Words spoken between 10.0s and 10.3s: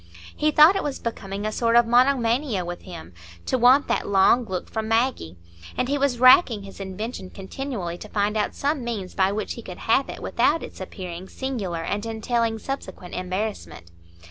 it